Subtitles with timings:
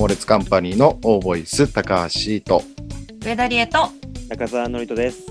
[0.00, 2.64] 猛烈カンパニーのオーボイス高橋と
[3.22, 3.90] 上田理恵と
[4.30, 5.26] 中澤のりとです。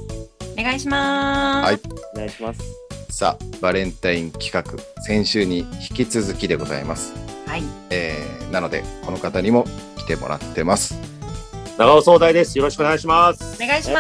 [0.55, 1.66] お願いします。
[1.66, 1.80] はい
[2.14, 2.62] お願いします。
[3.09, 4.63] さあバレンタイン企画
[5.02, 7.16] 先週に引き続きでございます、
[7.48, 7.63] はい。
[7.90, 9.66] えーなのでこの方にも
[9.98, 10.94] 来てもらってます
[11.80, 12.55] 長尾総大です。
[12.59, 13.63] よろしくお願いします。
[13.63, 13.99] お願いしま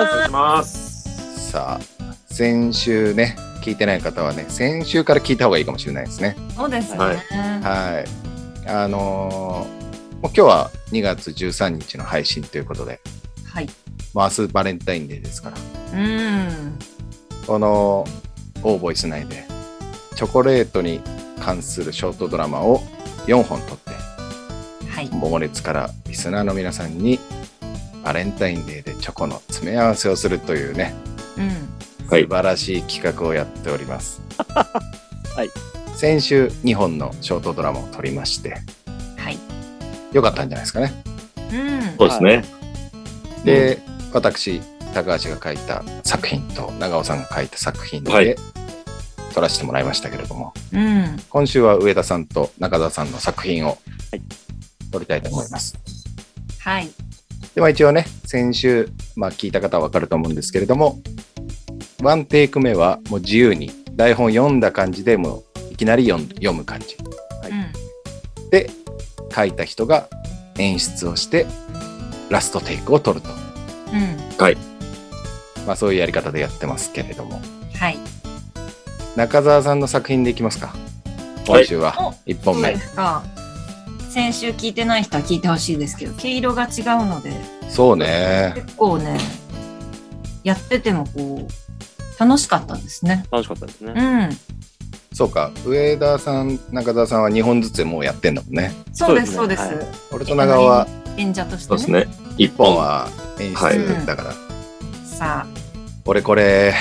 [0.00, 1.50] お願いします。
[1.50, 6.56] さあ先週ね聞いてない方はね先週から聞いた方がいいかもしれないですねす。
[6.56, 6.98] そうですね。
[6.98, 7.16] はい
[7.60, 8.23] はい
[8.66, 9.84] あのー
[10.24, 12.98] もう今日は2月13日の配信ということで、
[13.46, 13.68] はい。
[14.14, 15.56] まあ、明日バレンタインデーですから
[15.98, 16.78] うん。
[17.46, 18.06] この
[18.62, 19.44] オーボイス内で
[20.16, 21.02] チョコレートに
[21.40, 22.80] 関するショートドラマを
[23.26, 23.90] 4本撮って
[24.88, 25.10] はい。
[25.10, 27.18] 桃熱からリスナーの皆さんに
[28.02, 30.94] バレンタインデーでチョコの詰め合わせをするというね
[31.36, 32.08] うん。
[32.08, 34.22] はい素晴らしい企画をやっております。
[34.38, 38.56] はい先週2本のショートドラマを撮りまして
[39.16, 39.38] はい。
[40.12, 40.92] よかったんじゃないですかね。
[41.52, 41.96] うん。
[41.98, 42.44] そうですね。
[43.44, 43.78] で、
[44.12, 44.60] 私
[44.92, 48.36] 高橋が書いた作品と長尾さんが書いた作品で、はい
[49.34, 51.16] 撮らせてもらいましたけれどもうん。
[51.28, 53.74] 今週は上田さんと中田さんの作品をは
[54.16, 54.22] い
[54.92, 55.76] 撮りたいと思います。
[56.60, 56.88] はい。
[57.54, 61.00] では一応ね、先週、まあ聞いた方はわかると思うんですけれども、
[62.02, 65.44] ワンテイク目はもう自由に台本読んだ感じでもう
[65.74, 66.96] いきなり読む感じ。
[67.50, 68.50] うん。
[68.50, 68.70] で、
[69.34, 70.08] 書いた人が
[70.56, 71.46] 演出をして、
[72.30, 73.28] ラストテイクを取ると。
[73.92, 75.66] うん。
[75.66, 77.42] まあそういうやり方でやってますけれども。
[77.74, 77.98] はい。
[79.16, 80.68] 中澤さんの作品でいきますか。
[80.68, 80.78] はい
[81.46, 82.80] 今週はお1本目そうで。
[82.86, 83.22] すか。
[84.10, 87.32] 先週聞いてない人は聞いてほしいですけど、毛色が違うので、
[87.68, 88.52] そうね。
[88.54, 89.18] 結構ね、
[90.44, 93.26] やっててもこう、楽しかったですね。
[93.30, 94.26] 楽しかったですうね。
[94.26, 94.38] ん。
[95.14, 95.52] そうか。
[95.64, 98.74] 上田さん、中澤さんは2本ずつもうやってんだもんね。
[98.92, 99.62] そうです、そううです
[100.12, 101.78] 俺と長尾は演者としてね。
[101.78, 102.34] そうですね。
[102.36, 103.08] 1本は
[103.38, 104.34] 演はい出だから。
[105.06, 105.46] さ
[106.04, 106.74] 俺これ、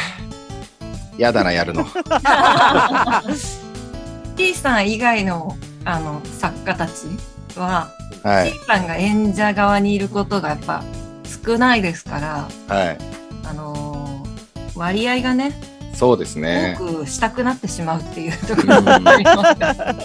[1.19, 1.85] やだな、やるの。
[2.09, 3.21] あ。
[4.35, 5.55] T さん以外の
[5.85, 7.05] あの作家たち
[7.55, 7.91] は、
[8.23, 8.51] はい。
[8.51, 10.83] T さんが演者側にいることがやっぱ
[11.45, 12.97] 少ないですから、はい。
[13.43, 14.13] あのー
[14.75, 15.53] 割合がね、
[15.93, 16.77] そうですね。
[16.79, 19.95] 多くしたくなってしまうっていうところがありますから、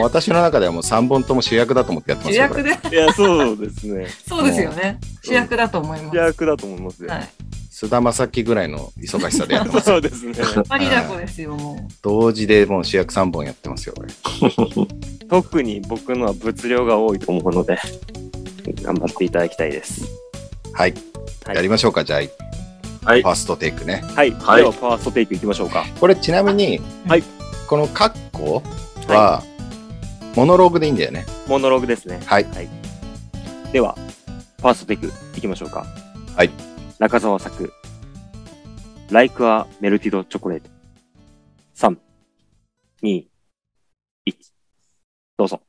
[0.00, 4.06] 私の中ではもう3本とも主役だと思ってやってます主役で、いや、そうですね。
[4.28, 4.98] そうですよね。
[5.22, 6.16] 主役だと思います。
[6.16, 7.10] 主役だと思いますよ。
[7.10, 7.28] はい。
[7.70, 9.86] 菅田将暉ぐらいの忙しさでやってます。
[9.90, 10.34] そうですね。
[10.68, 13.94] パリダコですよ、も同時でもう主役3本やってますよ。
[15.28, 17.78] 特に僕のは物量が多いと思うので、
[18.82, 20.02] 頑張っていただきたいです。
[20.72, 20.94] はい。
[21.44, 22.20] はいやりましょうか、じゃあ、
[23.04, 24.04] はいファーストテイクね。
[24.14, 24.30] はい。
[24.32, 25.84] はいでは、ファーストテイクいきましょうか。
[25.98, 27.22] これちなみに、はい
[27.68, 28.62] このカッコ
[29.08, 29.42] は、
[30.36, 31.26] モノローグでいいんだよね。
[31.48, 32.20] モノローグですね。
[32.26, 32.46] はい。
[33.72, 33.94] では、
[34.58, 35.86] ファーストテイクいきましょうか。
[36.36, 36.50] はい。
[36.98, 37.72] 中澤作、
[39.10, 40.62] Like a Melted Chocolate。
[41.74, 41.96] 3、
[43.02, 43.24] 2、
[44.26, 44.36] 1。
[45.38, 45.60] どうぞ。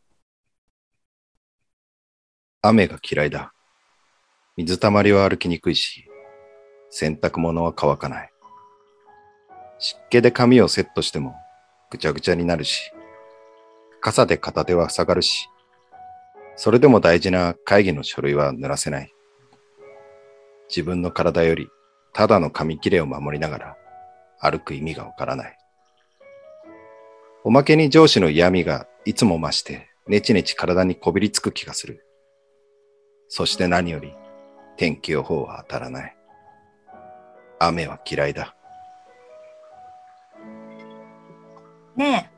[2.61, 3.53] 雨が嫌いだ。
[4.55, 6.07] 水たまりは歩きにくいし、
[6.95, 8.31] 洗濯物は乾かない。
[9.79, 11.33] 湿気で髪をセットしても
[11.89, 12.91] ぐちゃぐちゃになるし、
[13.99, 15.49] 傘で片手は塞がるし、
[16.55, 19.11] それでも大事な会議の書類は濡らせない。
[20.69, 21.67] 自分の体より
[22.13, 23.77] ただの紙切れを守りながら
[24.39, 25.57] 歩く意味がわからない。
[27.43, 32.05] おまけに上司の嫌味がいつも増してネチネチ体にこびりつく気がする。
[33.29, 34.13] そして何より
[34.77, 36.15] 天気予報は当たらない。
[37.67, 38.55] 雨は嫌いだ。
[41.95, 41.99] う。
[41.99, 42.31] ね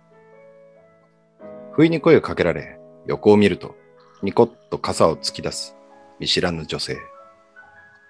[1.73, 3.75] 不意に声をかけられ、横を見ると、
[4.23, 5.75] ニコッと傘を突き出す
[6.19, 6.97] 見知らぬ女性。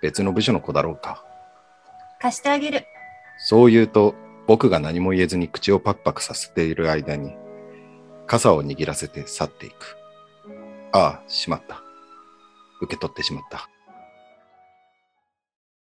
[0.01, 1.25] 別の部署の子だろうか。
[2.19, 2.85] え、貸してあげる。
[3.37, 4.13] そう言うと、
[4.47, 7.33] 僕が何も言えずに口をパクパクさせている間に、
[8.27, 9.97] 傘を握らせて去っていく。
[10.91, 11.81] ああ、しまった。
[12.81, 13.69] 受け取ってしまった。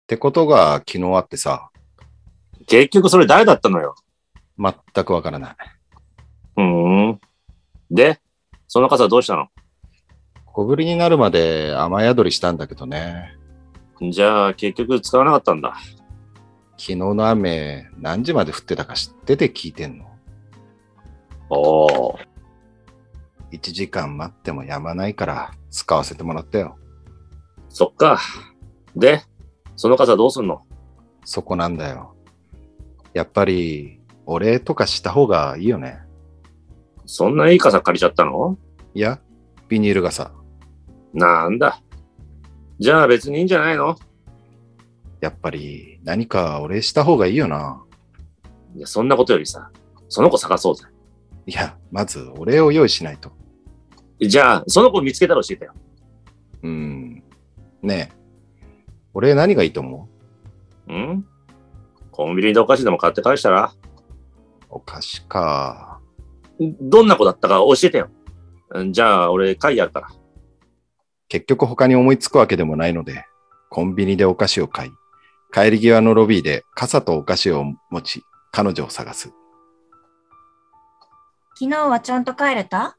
[0.08, 1.70] ってことが昨日あってさ、
[2.66, 3.94] 結局それ誰だったのよ。
[4.58, 4.74] 全
[5.04, 5.56] くわからない。
[6.56, 7.20] うーん。
[7.92, 8.22] で、
[8.70, 9.48] その傘どうしたの？
[10.46, 13.36] 小ぶりになるまで雨宿りしたんだけどね。
[14.10, 15.76] じゃあ結局使わなかったんだ。
[16.78, 20.10] 昨日の雨何時まで降ってたか知ってて聞いてんの？
[21.50, 22.26] おー。
[23.52, 26.78] 1時間待ってもやまないから使わせてもらったよ。
[27.68, 28.22] そっか。
[28.96, 29.22] で、
[29.78, 30.64] その傘どうすんの？
[31.24, 32.16] そこなんだよ。
[33.14, 36.00] やっぱりお礼とかした方がいいよね。
[37.06, 38.58] そんないい傘借りちゃったの？
[38.94, 39.22] いや、
[39.70, 40.34] ビニール傘。
[41.14, 41.82] なんだ。
[42.80, 43.96] じゃあ別にいいんじゃないの？
[45.22, 47.82] やっぱり何かお礼した方がいいよな。
[48.76, 49.72] いや、そんなことよりさ、
[50.10, 50.84] その子探そうぜ。
[51.46, 53.32] いや、まずお礼を用意しないと。
[54.20, 55.74] じゃあ、その子見つけたら教えてよ。
[56.64, 57.24] うーん。
[57.82, 58.17] ねえ。
[59.18, 60.08] お礼何がいいと思
[60.92, 61.26] ん？
[62.12, 63.74] コンビニでお菓子でも買って返したら？
[63.74, 63.78] う
[64.70, 66.00] お菓子か。
[66.60, 68.10] どんな子だったか教えてよ。
[68.92, 70.10] じゃあ、俺、会やるから。
[71.30, 73.26] 結局他に思いつくわけでもないので、
[73.72, 74.92] コンビニでお菓子を買い、
[75.52, 79.34] 帰り際のロビーで傘とお菓子を持ち、彼女を探す。
[81.56, 82.96] 昨日はちゃんと帰れた？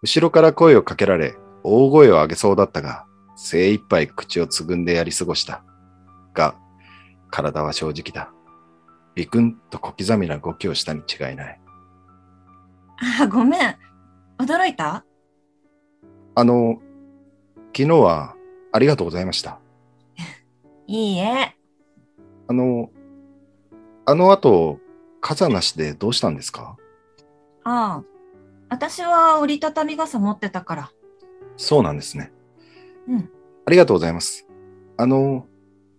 [0.00, 1.34] 後ろから声をかけられ、
[1.64, 5.64] 大声を上げそうだったが、精一杯口をつぐんでやり過ごした。
[6.34, 6.56] が、
[7.30, 8.32] 体は正直だ。
[9.14, 11.60] ビクンと小刻みな動きをしたに違いない。
[13.20, 13.76] あ、ごめん。
[14.38, 15.04] 驚いた？
[16.34, 16.80] あの、
[17.76, 18.34] 昨日は
[18.72, 19.60] ありがとうございました。
[20.86, 21.56] いいえ。
[22.48, 22.90] あの、
[24.06, 24.78] あの後、
[25.20, 26.76] 傘なしでどうしたんですか？
[27.64, 28.04] ああ。
[28.68, 30.90] 私は折りたたみ傘持ってたから。
[31.56, 32.32] そうなんですね。
[33.08, 33.30] うん。
[33.66, 34.46] ありがとうございます。
[34.96, 35.46] あの、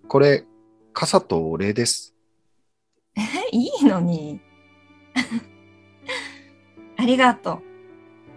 [0.08, 0.46] これ、
[0.94, 2.16] 傘とお礼です。
[3.16, 3.22] え、
[3.56, 4.40] いいのに。
[6.98, 7.62] ありがとう。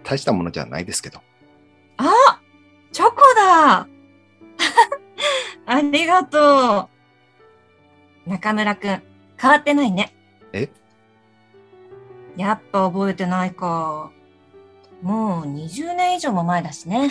[0.03, 1.19] 大したものじゃないですけど。
[1.97, 2.41] あ
[2.91, 3.87] チョコだ
[5.65, 6.89] ありがと
[8.25, 8.29] う。
[8.29, 9.01] 中村くん、
[9.37, 10.13] 変わってないね。
[10.53, 10.69] え？
[12.37, 14.11] やっぱ覚えてないか。
[15.01, 17.09] もう20年以上も前だしね。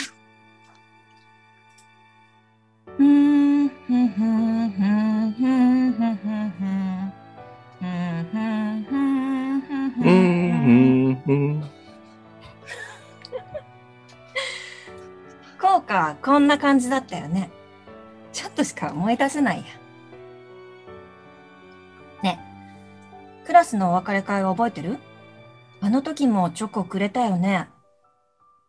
[2.99, 3.05] 効
[15.83, 17.51] 果はこんな感じだったよね。
[18.33, 19.65] ちょっとしか思い出せないや。
[22.25, 22.41] ね、
[23.47, 24.99] クラスのお別れ会は覚えてる
[25.81, 27.69] あの時もチョコくれたよね。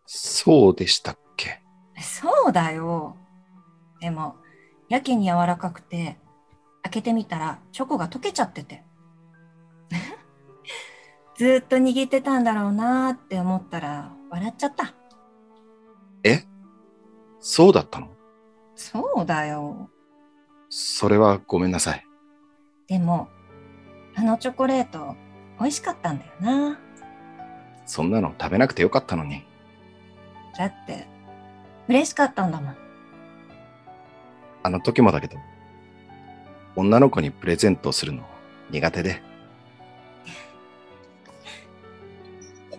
[0.06, 1.64] そうでしたっけ
[2.00, 3.19] そうだよ。
[4.00, 4.36] でも、
[4.88, 6.18] やけに柔らかくて、
[6.84, 8.84] 開けてみたらチョコが溶けちゃってて。
[11.36, 14.94] ずーっと握ってたんだろうなーって思ったら笑っちゃった。
[16.24, 16.44] え？
[17.40, 18.10] そうだったの？
[18.76, 19.90] そうだよ。
[20.70, 22.06] それはごめんなさい。
[22.88, 23.30] でも、
[24.16, 25.16] あのチョコレート、
[25.60, 26.80] 美味しかったんだよな。
[27.86, 29.46] そんなの食べなくてよかったのに。
[30.58, 31.08] だって、
[31.88, 32.89] 嬉しかったんだもん。
[34.64, 35.38] あの時もだけど、
[36.76, 38.24] 女の子にプレゼントをするの
[38.70, 39.22] 苦手で。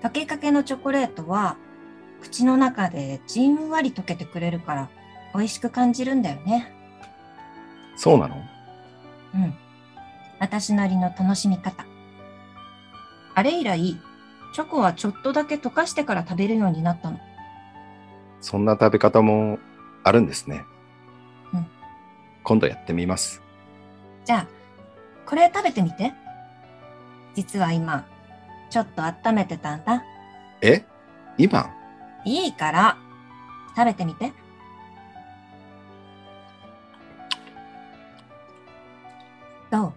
[0.02, 1.56] 溶けかけのチョコレートは、
[2.22, 4.88] 口の中でじんわり溶けてくれるから、
[5.34, 6.72] 美味しく感じるんだよね。
[7.96, 8.36] そうなの？
[9.34, 9.54] うん。
[10.38, 11.84] 私なりの楽しみ方。
[13.34, 13.96] あれ以来、
[14.54, 17.20] チョコはちょっとだけ溶かしてから食べるようになったの。
[18.40, 19.58] そんな食べ方も
[20.02, 20.64] あるんですね。
[22.40, 23.42] うん今度やってみます。
[24.24, 24.46] じゃあ、
[25.26, 26.12] これ食べてみて。
[27.34, 28.06] 実は今、
[28.70, 30.02] ちょっと温めてたんだ。
[30.62, 30.84] え？
[31.38, 31.70] 今？
[32.24, 32.96] いいから、
[33.76, 34.32] 食べてみて。
[39.70, 39.92] ど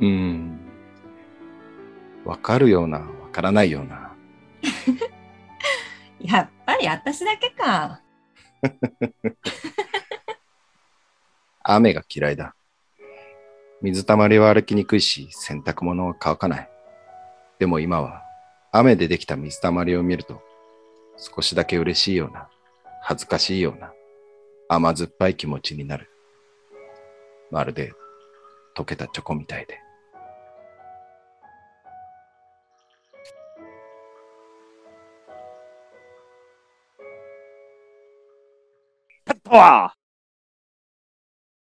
[0.00, 0.04] う？
[0.04, 0.58] うーん。
[2.24, 4.12] わかるような、わからないような。
[6.18, 8.00] やっぱり私だけか。
[11.70, 12.54] 雨が嫌いだ。
[13.82, 16.70] 水たまりは歩きにくいし、洗濯物は乾かない。
[17.58, 18.22] でも今は、
[18.72, 20.40] 雨でできた水たまりを見ると、
[21.18, 22.48] 少しだけ嬉しいような、
[23.02, 23.92] 恥ずかしいような、
[24.70, 26.08] 甘酸っぱい気持ちになる。
[27.50, 27.92] まるで、
[28.74, 29.78] 溶けたチョコみたいで。
[39.26, 39.97] パッとは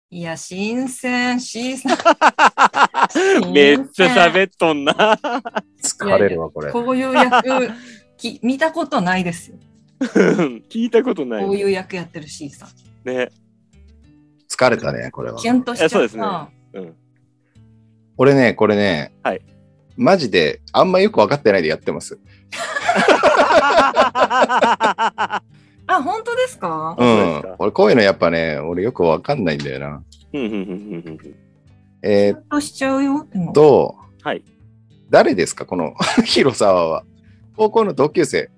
[0.09, 1.91] いや、新鮮、新鮮。
[3.51, 4.93] めっちゃ喋っとんな。
[5.83, 6.71] 疲れるわ、これ。
[6.71, 7.69] こういう役、
[8.17, 9.57] き見たことないですよ。
[10.69, 11.43] 聞いたことない。
[11.45, 12.69] こういう役やってる C さん。
[13.07, 13.31] ね。
[14.49, 15.49] 疲れたね、これはキ。
[15.49, 15.93] ュンとしちゃった。
[15.95, 16.23] そうですね
[16.73, 16.95] うん。
[18.15, 19.41] 俺ね、これね、はい
[19.97, 22.19] マジで、あんまよくわかってないでやってます。
[26.47, 26.95] ですか？
[26.97, 27.05] う。
[27.05, 30.03] ん俺、こういうのやっぱね、俺よくわかんないんだよな。
[30.33, 31.35] うんうんうんうんうん
[32.03, 33.25] えーっとしちゃうよ。
[33.31, 34.43] でもと、はい。
[35.09, 35.65] 誰ですか？
[35.65, 35.93] この
[36.25, 37.03] 広沢は。
[37.55, 38.49] 高校の同級生。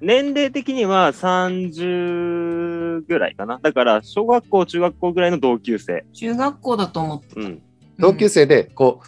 [0.00, 3.58] 年齢的には30ぐらいかな。
[3.62, 6.04] だから、小学校、中学校ぐらいの同級生。
[6.12, 7.40] 中学校だと思ってた。
[7.40, 7.62] うん。
[7.98, 9.00] 同級生で、こ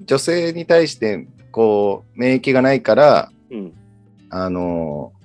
[0.00, 3.72] う、女性に対して、こう、免疫がないから、うん。
[4.30, 5.16] あのー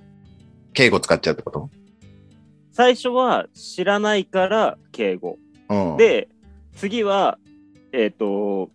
[0.74, 1.70] 敬語使っちゃうってこと？
[2.82, 5.38] 最初は知らないから敬語。
[5.70, 6.30] うん。、で、
[6.76, 7.38] 次は、
[7.92, 8.72] えっ、と、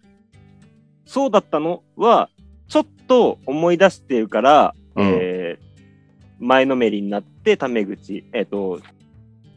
[1.06, 2.30] そうだったのは、
[2.68, 5.66] ちょっと思い出してるから、うんえー
[6.38, 8.78] 前のめりになってタメ口、えっ、と、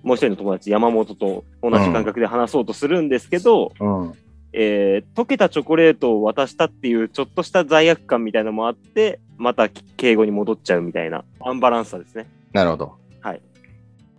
[0.02, 4.14] もう一人の友達、山本と同じ感覚で話そうとするんですけど、うん。
[4.54, 12.26] えー溶けたチョコレートを渡したっていうちょっとした罪悪感みたいなのもあって、また敬語に戻っちゃうみたいなアンバランスさですね。
[12.52, 13.00] なるほど。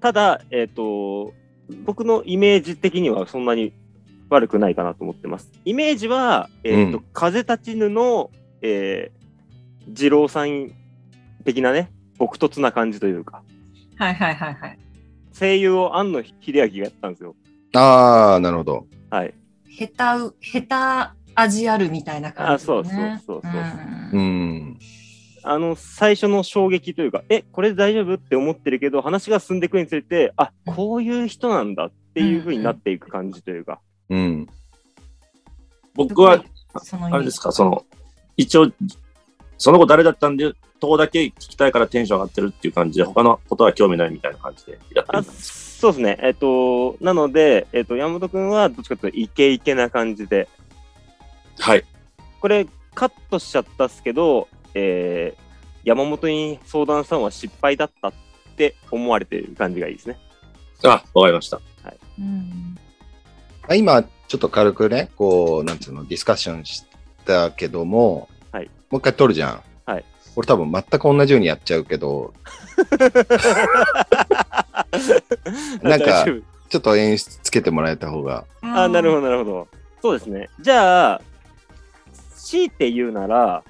[0.00, 1.34] ただ、えっ、と、
[1.84, 3.72] 僕のイメージ的にはそんなに
[4.28, 5.50] 悪くないかなと思ってます。
[5.64, 8.30] イメージは、えっ、と、うん風立ちぬの、
[8.62, 10.72] えー、二郎さん
[11.44, 13.42] 的なね、朴突な感じというか、
[13.96, 14.78] はいはいはいはい。
[15.38, 17.36] 声優を庵野秀明がやったんですよ。
[17.74, 18.86] ああ、なるほど。
[19.10, 19.34] はい。
[19.68, 22.54] 下手う、下手味あるみたいな感じ、ね。
[22.54, 23.52] あそうそうそうそう
[24.12, 24.78] ううんん。
[25.42, 34.48] あの、最初の衝撃というか、え、これで大丈夫って思ってるけど、話が進んでいくにつれて、あ、こういう人なんだっていう風になっていく感じというか、うん。
[35.94, 36.44] 僕は、
[37.10, 37.84] あれですか、その、
[38.36, 38.70] 一応、
[39.58, 45.78] その子誰だったんで、とこだけ聞きたいからテンション上がってるっていう感じで、他のことは興味ないみたいな感じでやってるあんです。
[45.78, 46.18] そうですね。
[46.22, 50.48] えっ、と、なので、えっ、と、山本くんはどっちかというとイケイケな感じで、
[51.58, 51.84] はい。
[52.40, 55.50] これカットしちゃったっすけど、えー
[55.82, 58.12] 山本に相談したのは失敗だったっ
[58.56, 60.18] て思われてる感じがいいですね。
[60.84, 61.60] あ、わかりました。
[62.18, 62.76] うん
[63.68, 66.84] あ今、ちょっと軽くね、こう、なんつうの、ディスカッションし
[67.24, 69.62] たけども、はいもう一回撮るじゃん。
[69.86, 70.04] はい。
[70.36, 72.34] 俺多分全く同じようにやっちゃうけど、
[75.82, 76.24] なんか
[76.68, 78.44] ちょっと演出つけてもらえた方が。
[78.62, 79.68] あ、なるほど、なるほど。
[80.02, 80.50] そうですね。
[80.60, 81.22] じゃあ、
[82.36, 83.62] 強いて言うなら、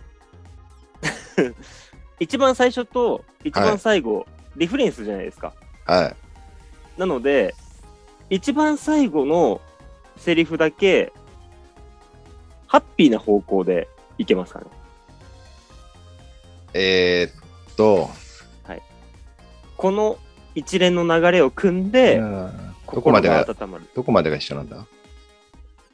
[2.21, 5.53] 一番最初と一番最後、リフレンスじゃないですか。
[5.87, 6.17] はい。
[7.01, 7.55] なので、
[8.29, 9.61] 一番最後の
[10.17, 11.13] セリフだけ、
[12.67, 14.67] ハッピーな方向でいけますかね。
[16.75, 18.11] えーっと、
[19.77, 20.19] この
[20.55, 23.81] 一連の流れを組んで、うんどこまで心が。
[23.95, 24.85] どこまでが一緒なんだ？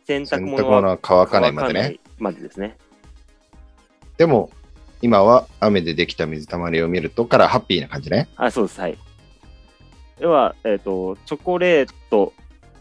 [0.07, 1.99] 洗濯洗物は乾かないまでね。
[2.19, 2.77] までですね。
[4.17, 4.51] でも、
[5.03, 8.29] 今は雨でできた水たまりを見るとからハッピーな感じね。
[8.37, 8.81] あ、そうです。
[8.81, 8.99] はい。
[10.19, 12.33] では、えっ、と、チョコレート、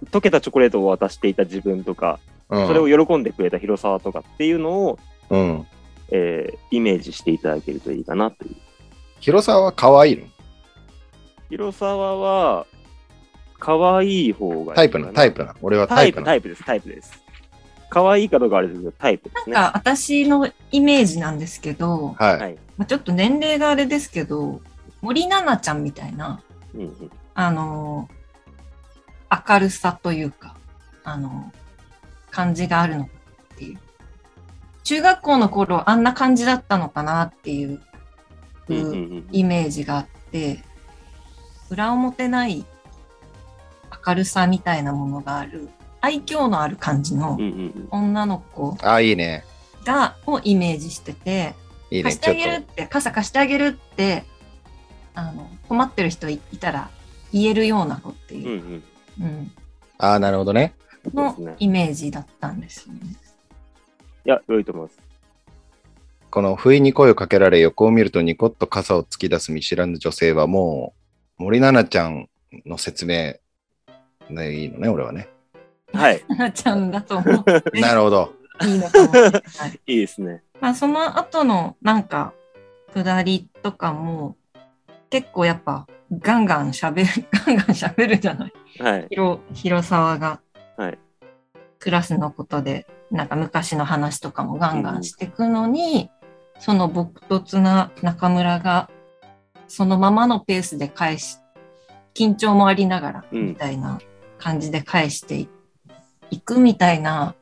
[0.05, 2.19] 溶けたチョコレートを渡していた自分とか、
[2.50, 2.67] うん。
[2.67, 5.67] それを喜んでくれた広沢とかっていうのを、うん。
[6.12, 8.55] えーイメージしていただけるといいかなという。
[9.19, 10.24] 広沢は可愛いの？
[11.50, 12.65] 広沢は、
[13.60, 17.25] 可愛い方がいいタイプなのタイプなの俺はタイプ、タイプです、タイプです。
[17.89, 19.54] 可愛いかどうかあれですけど、タイプですね。
[19.54, 22.39] なんか私のイメージなんですけど、はい。
[22.39, 22.58] はい。
[22.77, 24.62] まあ、ちょっと年齢があれですけど、
[25.01, 26.42] 森七菜ちゃんみたいな、
[26.74, 28.15] うんうん、あのー
[29.54, 30.56] 明るさというか、
[31.04, 31.65] あのー
[32.32, 33.12] 感じがあるのか
[33.54, 33.80] っていう。
[34.84, 37.82] 中学校の頃あんな感じだったのかなっていう
[38.68, 40.63] うんうんうんイメージがあって、
[41.70, 42.65] 裏表ない
[44.06, 45.70] 明るさみたいなものがある、
[46.05, 47.35] 愛嬌のある感じの
[47.89, 49.43] 女の子ああ、いいね。
[49.85, 51.55] が、をイメージしてて、
[51.89, 52.03] いいね。
[52.03, 54.24] 貸してあげるって、傘貸してあげるって、
[55.15, 56.91] あの、困ってる人いいたら
[57.33, 58.83] 言えるような子ってうんうんいうう、ん。
[59.21, 59.51] うん、
[59.97, 60.75] ああ、なるほどね。
[61.12, 63.00] のイメージだったんですよね。
[64.27, 65.00] いや、良いと思います。
[66.29, 70.93] この不意に声をかけられ横を見るとニコッと傘を突き出す見知らぬ女性はも
[71.39, 72.29] う森七菜ちゃん
[72.65, 73.35] の説明
[74.29, 75.29] でいいのね、俺はね。
[75.94, 76.24] はい。
[76.38, 78.34] なちゃんだと思ってなるほど。
[78.63, 79.42] いいのかもしれない。
[79.88, 80.44] いいですね。
[80.62, 82.34] まあ、その後のなんか、
[82.94, 84.38] 下りとかも、
[85.10, 88.54] 結構やっぱ、ガンガン喋る、 ガンガン喋るじゃない。
[88.80, 89.08] はい。
[89.10, 90.39] 広、広沢が。
[90.77, 90.98] はい
[91.86, 96.10] クラスのことで、なんか昔の話とかもガンガンしていくのに、
[96.58, 98.89] その朴突な中村が、
[99.68, 101.38] そのままのペースで返し、
[102.15, 104.00] 緊張もありながら、うんみたいな
[104.39, 105.48] 感じで返してい
[106.32, 107.36] いくみたいな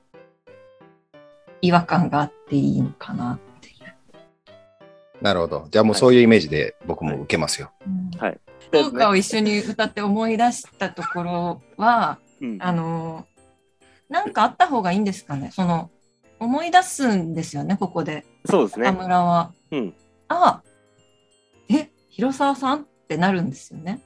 [1.61, 5.23] 違和感があっていいのかなっていう。
[5.23, 5.67] なるほど。
[5.71, 7.71] じゃあもうそういうイメージで僕も受けますよ。
[7.85, 8.39] うんはい。
[8.71, 13.27] 効果を一緒に歌って思い出したところは、うんあの、
[14.09, 15.51] なんかあった方がいいんですかね？
[15.51, 15.91] その、
[16.39, 18.25] 思い出すんですよね、ここで。
[18.45, 19.03] そうですね中。
[19.03, 19.53] 村は。
[19.71, 19.93] うん。
[20.27, 20.61] あ、
[21.69, 24.01] え、広沢さんってなるんですよね？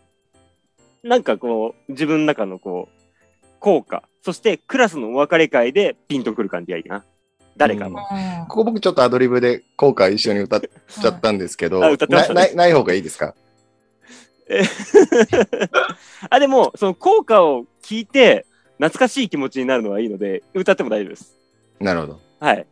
[1.03, 7.05] なんかこう、自分の中のこう、効果、そしてクラスのお別れ会でピンとくる感じがいいな。
[7.55, 7.96] 誰かの。
[8.50, 13.36] ここ僕ちょっとアドリブで効果一緒に歌っちゃったんですけど、あ歌ってましたねなないない方がいいですか？
[14.50, 14.63] え
[16.29, 18.46] あ、でも、その効果を聞いて、
[18.79, 21.34] 懐かしい気持ちになるのはいいので、歌っても大丈夫です。
[21.79, 22.19] なるほど。
[22.41, 22.67] はい。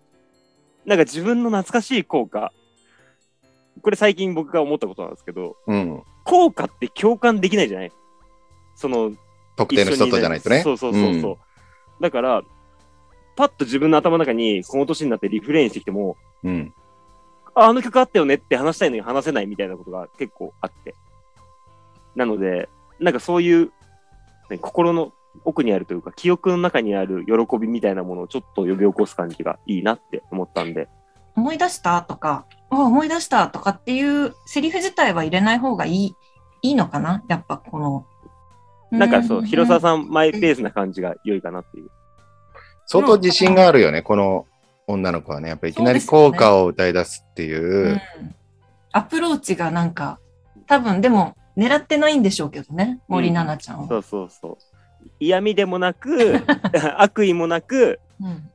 [0.85, 2.51] なんか自分の懐かしい効果、
[3.81, 6.03] これ最近僕が思ったことなんですけど、うん。
[6.25, 7.91] 効果って共感できないじゃない？
[8.75, 9.13] その、
[9.55, 10.61] 特定の人とじゃないとね。
[10.63, 11.37] そうそうそうそう。
[12.01, 12.43] だから、
[13.35, 16.51] パッと自分の頭の中にこの年になってリフレインしてきても、うん。
[16.51, 16.73] うん。
[17.53, 20.95] ああの曲あったよねって話したいのに話せないみたいなことが結構あって。
[22.15, 23.71] なので、なんかそういう、
[24.49, 25.11] ね心の
[25.43, 30.87] 奥にあるというか、記憶の中にある喜びみたいなものをちょっと呼び起こす感じがいいなって思ったんで。
[31.35, 36.15] 思い出したとか、あ思い出したとかっていうセリフ自体は入れない方がいい、
[36.61, 37.23] いいのかな？
[37.27, 38.05] やっぱこの。
[38.97, 41.89] なんかそう、広沢ささんマイペースな感じが良いかなっていう。
[42.85, 44.45] 相当自信があるよね、この
[44.87, 45.49] 女の子はね。
[45.49, 48.01] やっぱいきなり効果を歌い出すっていう。
[48.91, 50.19] アプローチがなんか、
[50.67, 53.87] 多分でも狙ってないんでしょうけどね、森七菜ちゃんは。
[53.87, 54.57] そうそうそう。
[55.19, 56.41] 嫌味でもなく、
[56.97, 58.49] 悪意もなく、うん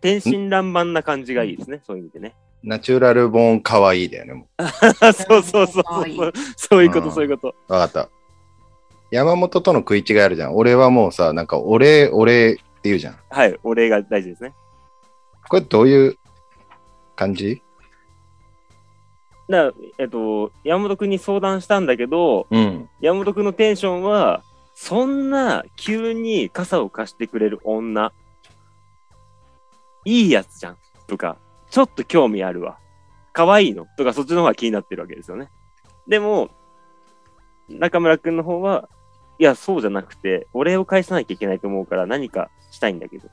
[0.00, 1.80] 天真爛漫な感じがいいですね。
[1.84, 2.34] そういう意味でね。
[2.62, 4.34] ナチュラルボーン可愛いだよね。
[4.34, 4.46] も
[5.00, 6.32] そうそうそうそう。
[6.56, 7.56] そういうこと、うんそういうこと。
[7.68, 8.08] うわかった。
[9.10, 10.56] 山本との食い違いあるじゃん。
[10.56, 13.18] 俺はもうさ、なんか俺、俺って言うじゃん。
[13.30, 14.54] はい、お礼が大事ですね。
[15.48, 16.18] これどういう
[17.14, 17.62] 感じ？
[19.48, 22.88] だえっと、山本君に相談したんだけど、うん。
[23.00, 24.42] 山本君のテンションは、
[24.74, 28.12] そんな急に傘を貸してくれる女、
[30.04, 31.36] いいやつじゃんとか、
[31.70, 32.78] ちょっと興味あるわ。
[33.32, 35.48] 可愛いのとか、そっちの方が気になってるわけですよね。
[36.08, 36.50] でも、
[37.68, 38.88] 中村君の方は、
[39.38, 43.28] いや、そうじゃなくて、お礼を返さなきゃいけないと思うから何かしたいんだけど。
[43.28, 43.30] っ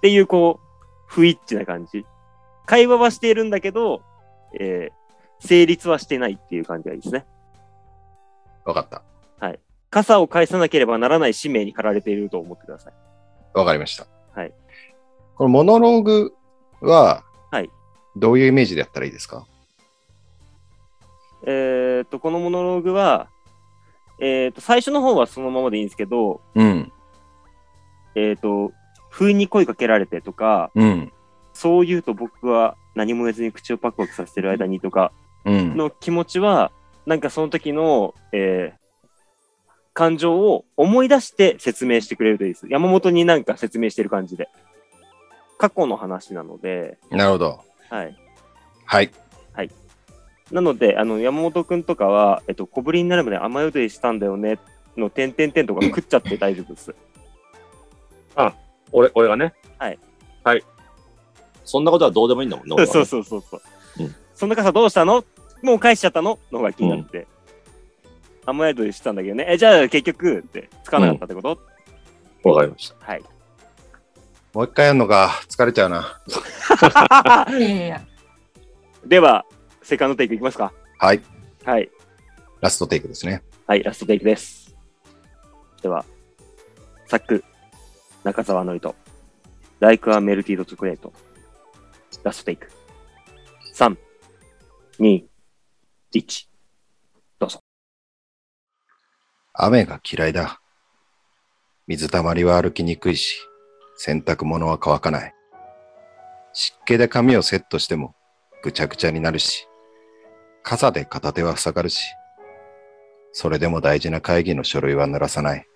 [0.00, 0.66] ていう、こう、
[1.06, 2.04] 不一致な感じ。
[2.66, 4.02] 会話はしているんだけど、
[4.58, 5.04] えー
[5.40, 7.26] 成立はしてないっていう感じがいいですね。
[8.64, 9.02] わかった。
[9.90, 12.92] 傘を返さなければならない使命に駆られていると思ってください。
[13.52, 14.06] わかりました。
[14.34, 14.52] はい。
[15.36, 16.34] このモノローグ
[16.80, 17.22] は、
[17.52, 17.70] はい。
[18.16, 19.46] どういうイメージでやったらいいですか？
[21.46, 23.28] えーっと、このモノローグは、
[24.18, 26.92] えーっと、最初の方はそのままでいいんですけど、うん。
[28.14, 28.72] えーっと、
[29.10, 31.12] 不意に声かけられてとか、うん。
[31.52, 35.12] そう言うと僕は何も言えずに口をパクパクさせてる間にとか
[35.44, 35.76] うん。
[35.76, 36.72] の気持ちは、
[37.06, 38.84] なんかその時の、えー
[39.96, 42.66] 感情を思い出して説明してくれるといいです。
[42.68, 44.48] 山本になんか説明してる感じで。
[45.56, 47.64] 過去の話なので、なるほど。
[47.88, 48.16] はい。
[48.84, 49.10] はい。
[50.54, 54.58] なので、あの、山本くんとかは、えっと、小ぶりになるまで雨宿りしたんだよね、
[54.96, 56.94] の、点々点とか食っちゃって大丈夫です。
[58.92, 59.52] 俺、俺がね？
[59.78, 59.98] はい。
[60.44, 60.62] はい。
[61.64, 62.86] そんなことはどうでもいいんだもんね。
[62.86, 63.60] そうそうそうそう。
[63.98, 65.24] うんそんな傘どうしたの？
[65.62, 66.38] もう返しちゃったの？
[66.52, 67.26] の方が気になって。
[68.46, 69.46] 雨宿りしたんだけどね。
[69.48, 71.58] え、じゃあ結局、って、つかなかったってこと、
[72.48, 72.96] わかりました。
[73.00, 73.22] はい。
[74.52, 75.40] もう一回やるのか。
[75.48, 76.20] 疲れちゃうな。
[77.50, 78.02] いやいやいや。
[79.06, 79.44] では、
[79.84, 80.72] セカンドテイクいきますか。
[80.98, 81.20] はい。
[81.64, 81.90] はい。
[82.60, 83.42] ラストテイクですね。
[83.66, 84.74] はい、ラストテイクです。
[85.82, 86.06] では、
[87.06, 87.44] サック、
[88.24, 88.94] 中澤のりと、
[89.80, 91.12] ライクアメルティードチョコレート、
[92.22, 92.70] ラストテイク。
[93.74, 93.94] 3、
[95.00, 95.24] 2、
[96.14, 96.46] 1、
[97.38, 97.60] どうぞ。
[99.52, 100.62] 雨が嫌いだ。
[101.86, 103.38] 水たまりは歩きにくいし、
[103.96, 105.34] 洗濯物は乾かない。
[106.54, 108.14] 湿気で髪をセットしても
[108.62, 109.68] ぐちゃぐちゃになるし、
[110.64, 112.02] 傘で片手は塞がるし、
[113.32, 115.66] それでも大事な会議の書類は濡らさない。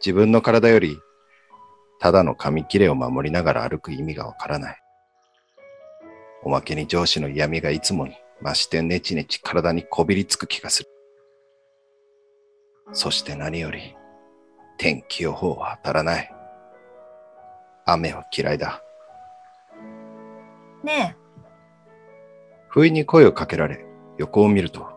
[0.00, 0.96] 自分の体より、
[1.98, 4.76] ただの紙切れを守りながら歩く意味がわからない。
[6.44, 10.88] おまけに上司の嫌味がいつもに増してネチネチ体にこびりつく気がする。
[12.92, 13.96] そして何より、
[14.78, 16.32] 天気予報は当たらない。
[17.84, 18.80] 雨は嫌いだ。
[20.84, 21.16] ね
[22.68, 23.87] 不意に声をかけられ、
[24.18, 24.88] 横を見ると、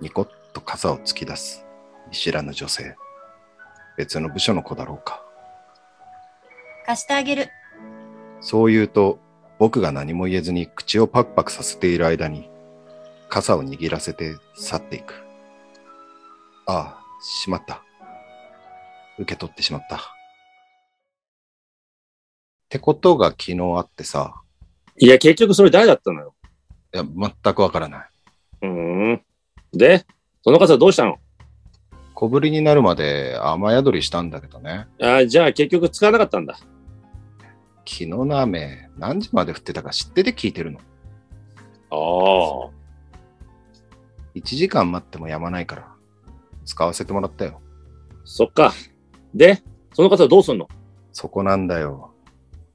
[0.00, 1.66] ニコッと傘を突き出す、
[2.08, 2.94] 見知らぬ女性。
[3.96, 5.20] 別の部署の子だろうか。
[6.84, 7.50] え、貸してあげる。
[8.40, 9.18] そう言うと、
[9.58, 12.48] 僕が何も言えずに口をパクパクさせている間に、
[13.28, 15.14] 傘を握らせて去っていく。
[16.66, 17.82] ああ、しまった。
[19.18, 19.96] 受け取ってしまった。
[19.96, 19.98] っ
[22.68, 24.40] てことが昨日あってさ、
[24.98, 26.34] いや、結局それ誰だったのよ。
[26.94, 28.10] いや、全くわからない。
[28.62, 29.22] うーん。
[29.72, 30.06] で、
[30.42, 31.18] その傘どうしたの？
[32.14, 34.86] 小ぶりになるまで雨宿りしたんだけどね。
[35.02, 36.54] あじゃあ結局使わなかったんだ。
[36.54, 40.78] 昨日の雨、何時まで降ってたか知ってて聞いてるの。
[41.90, 42.70] ああ。
[44.34, 45.88] 1時間待ってもやまないから、
[46.64, 47.60] 使わせてもらったよ。
[48.24, 48.72] そっか。
[49.34, 50.68] で、その傘どうすんの？
[51.12, 52.12] そこなんだよ。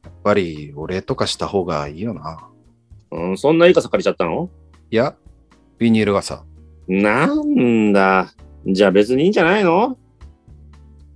[0.03, 2.47] やっぱりお礼とかした方がいいよな。
[3.11, 4.49] うん、そんないい傘借りちゃったの？
[4.89, 5.15] いや、
[5.81, 6.43] ビニール傘。
[6.87, 8.31] なんだ。
[8.67, 9.97] じゃあ別にいいんじゃないの？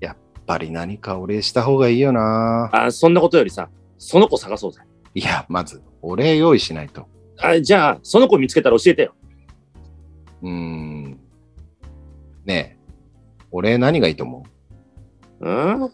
[0.02, 2.72] やっぱり何かお礼した方がいいよな。
[2.74, 4.82] あそんなことよりさ、その子探そうぜ。
[5.14, 7.06] いや、まず、お礼用意しないと。
[7.40, 9.14] あじゃあ、その子見つけたら教えてよ。
[10.42, 11.20] うーん。
[12.44, 12.80] ねえ、
[13.52, 14.48] お礼何がいいと思
[15.42, 15.48] う？
[15.48, 15.52] う
[15.86, 15.92] ん？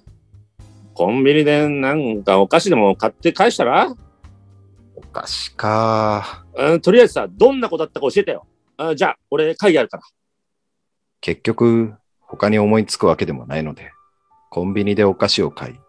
[0.93, 3.93] コンビニでなんかお菓子でも買って返したら？
[4.95, 6.45] お菓子か。
[6.55, 8.45] うん、とりあえずさ、どんな子だったか教えてよ。
[8.84, 10.04] あじゃあ、俺会議あるから。
[11.20, 13.91] 結局、他に思いつくわけでもないので、
[14.50, 15.80] コンビニでお菓子を買い、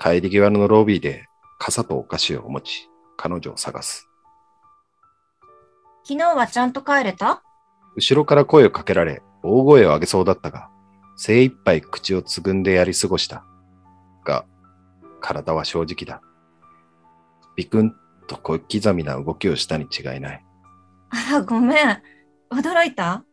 [0.00, 1.26] 帰り際のロビーで
[1.58, 4.08] 傘とお菓子を持ち、彼女を探す。
[6.02, 7.42] 昨日はちゃんと帰れた？
[7.96, 10.68] 後ろから声をかけられ、大声を上げそうだったが、
[11.16, 13.44] 精一杯口をつぐんでやり過ごした。
[14.24, 14.44] が、
[15.20, 16.20] 体は正直だ。
[17.54, 17.94] ビクン
[18.26, 20.44] と小刻みな動きをしたに違いない。
[21.10, 22.02] あら、ごめん。
[22.54, 23.24] 驚いた？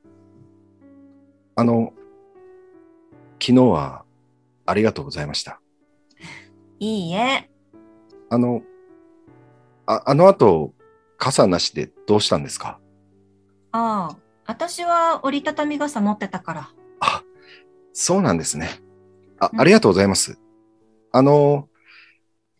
[1.56, 1.94] あの、
[3.40, 4.04] 昨日は
[4.66, 5.62] ありがとうございました。
[6.80, 7.50] いいえ。
[8.30, 8.62] あの、
[9.86, 10.74] ああの後、
[11.18, 12.80] 傘なしでどうしたんですか？
[13.72, 16.70] ああ、私は折りたたみ傘持ってたから。
[17.00, 17.24] あ、
[17.94, 18.70] そうなんですね。
[19.40, 20.40] あ、うんありがとうございます。
[21.12, 21.68] あの、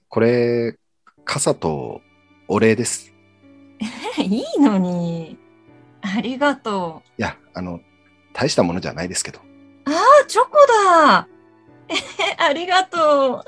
[0.10, 0.78] これ、
[1.24, 2.02] 傘と
[2.48, 3.14] お礼です。
[4.20, 5.38] いいのに。
[6.02, 7.10] ありがとう。
[7.18, 7.80] いや、あの、
[8.34, 9.40] 大したものじゃないですけど。
[9.86, 10.50] あ、チョコ
[11.06, 11.28] だ。
[11.90, 12.00] えへ
[12.40, 13.44] ありがと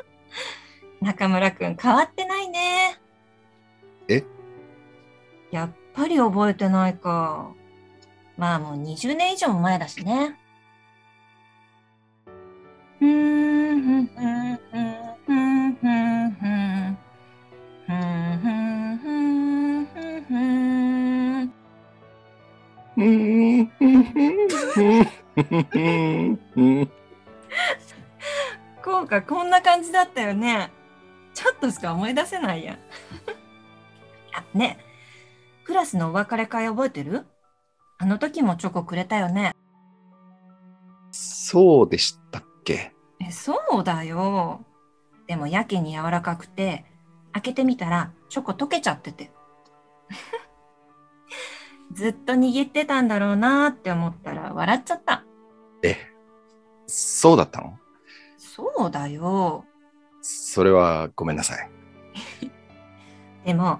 [1.02, 1.04] う。
[1.04, 2.98] 中村くん変わってないね。
[4.08, 4.24] え？
[5.52, 7.52] やっぱり覚えてないか。
[8.38, 10.40] まあもう20年以上も前だしね。
[13.00, 14.58] ふんふんふん
[20.26, 20.63] ふ
[28.84, 30.72] 効果こんな感じだったよね。
[31.34, 32.78] ちょっとしか思い出せないや。
[34.36, 34.84] あ、ねえ
[35.66, 37.26] クラスのお別れ会覚えてる？
[37.98, 39.54] あの時もチョコくれたよね。
[41.12, 42.94] そうでしたっけ？
[43.20, 44.66] え、そうだよ。
[45.28, 46.86] でもやけに柔らかくて、
[47.32, 49.32] 開けてみたらチョコ溶けちゃってて。
[51.94, 55.24] ずっと握ってたんだろうなーって思ったら笑っちゃった。
[55.84, 55.98] え、
[56.88, 57.78] そうだったの？
[58.38, 59.66] そうだよ。
[60.22, 61.70] それはごめんなさい。
[63.46, 63.80] でも、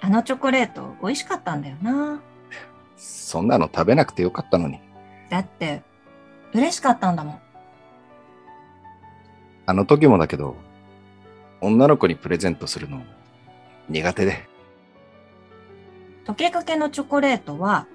[0.00, 2.20] あのチョコレート美味しかったんだよな。
[2.96, 4.80] そんなの食べなくてよかったのに。
[5.28, 5.82] だって、
[6.52, 7.40] 嬉しかったんだもん。
[9.66, 10.56] あの時もだけど、
[11.60, 13.02] 女の子にプレゼントするの
[13.88, 14.51] 苦手で。
[16.24, 17.86] 溶けかけのチョコレートは、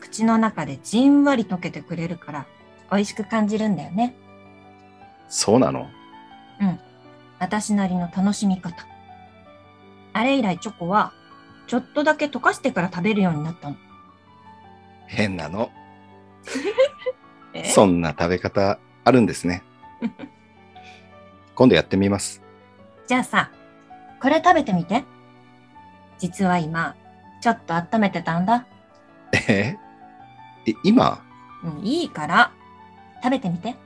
[0.00, 2.46] 口の中でじんわり溶けてくれるから、
[2.90, 4.14] 美味しく感じるんだよね。
[5.28, 5.88] そうなの？
[7.38, 8.86] 私なりの楽しみ方。
[10.14, 11.12] あれ以来チョコは、
[11.66, 13.76] ちょっとだけ溶かしてから食べるようになったの。
[15.06, 15.70] 変なの。
[17.52, 17.64] え？
[17.64, 19.62] そんな食べ方あるんですね。
[21.54, 22.42] 今度やってみます。
[23.06, 23.50] じゃあさ、
[24.22, 25.04] これ食べてみて。
[26.18, 26.96] 実は今、
[27.46, 28.66] ちょっと温めてたんだ。
[29.32, 29.76] え？
[30.66, 31.24] え、今？
[31.62, 32.50] うん、いいから、
[33.22, 33.76] 食べてみて。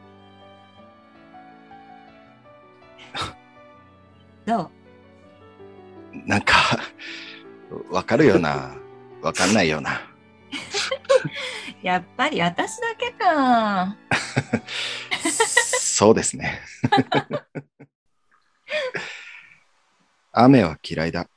[4.46, 4.70] どう？
[6.26, 6.54] なんか、
[7.90, 8.74] わかるような、
[9.20, 10.00] わかんないような。
[11.84, 13.94] やっぱり私だけか。
[15.78, 16.62] そうですね。
[20.32, 21.28] 雨は嫌いだ。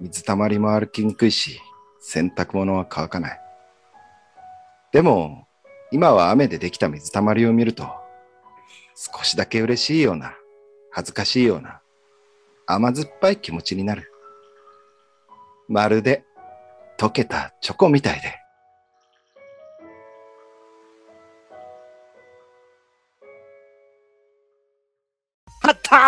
[0.00, 1.60] 水たまりも歩きにくいし、
[2.00, 3.40] 洗濯物は乾かない。
[4.92, 5.46] でも、
[5.92, 7.86] 今は雨でできた水たまりを見ると、
[8.94, 10.34] 少しだけ嬉しいような、
[10.90, 11.80] 恥ずかしいような、
[12.66, 14.10] 甘酸っぱい気持ちになる。
[15.68, 16.24] まるで
[16.98, 18.34] 溶けたチョコみたいで。
[25.62, 26.00] 勝ったい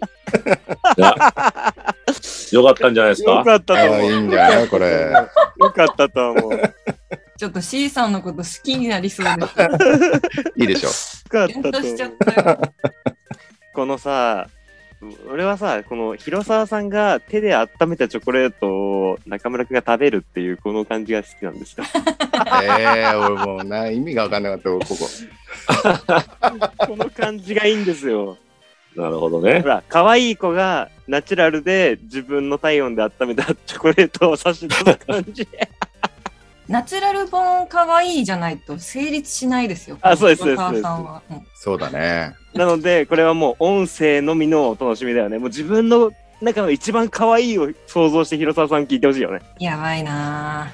[0.00, 0.17] や
[2.52, 3.30] よかったんじゃないですか？
[3.32, 4.02] よかったと思う。
[4.10, 4.68] いいんじゃない？
[4.68, 5.10] これ。
[5.58, 6.74] よかったと思う。
[7.36, 9.52] ちょっと C さんのこと好きになりそうです。
[10.56, 10.88] いいでしょ
[11.28, 12.60] かっキュンとしちゃとったよ。
[13.74, 14.48] このさ、
[15.30, 21.84] 俺はさ、この広沢さんが手で温めたチョコレートを中村くんが食べるっていうこの感じが好きなんですよ。
[22.64, 24.86] ええ俺もうな、意味が分かんなかった、ここ。
[26.86, 28.36] この感じがいいんですよ。
[28.98, 29.68] なるほどねほ。
[29.68, 35.46] ら、可愛い子がナチュラルで自分の体温で温めたチョコレートを差し出す感じ。
[36.68, 39.98] ナチュラルボーン可愛いじゃないと成立しないですよ。
[40.02, 42.34] あそうですそうですさんはうんそうだね。
[42.54, 45.38] なので、これはもう音声のみのお楽しみだよね。
[45.38, 46.10] もう自分の
[46.42, 49.40] 中の一番可愛いを想像して広沢さん聞いてほしいよね。
[49.60, 50.72] やばいな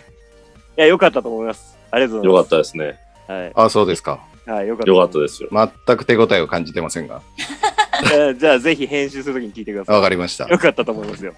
[0.76, 0.78] ぁ。
[0.78, 1.76] いや、よかったと思います。
[1.90, 2.98] ありがとうございよかまったですね。
[3.26, 3.32] す。
[3.32, 3.52] はい。
[3.54, 4.20] あ、そうですか。
[4.46, 4.90] はい、よかった。
[4.90, 5.48] よかったですよ。
[5.86, 7.22] 全く手応えを感じてませんが。
[8.12, 9.96] えーじゃあ、ぜひ編集するときに聞いてください。
[9.96, 10.46] わかりました。
[10.48, 11.34] よかったと思いますよ。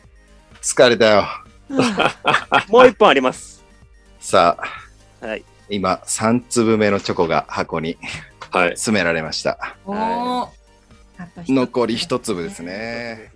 [0.63, 1.25] 疲れたよ。
[2.69, 3.65] もう一本あります。
[4.21, 4.57] さ
[5.23, 5.45] あ、はい。
[5.69, 7.99] 今、3粒目のチョコが箱に
[8.51, 8.69] はい。
[8.71, 9.77] 詰められました。
[9.85, 10.49] おー
[11.19, 13.31] あと一つ残り1粒ですね